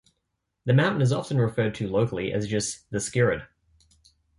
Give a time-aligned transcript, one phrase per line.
[0.65, 3.45] The mountain is often referred to locally as just The Skirrid.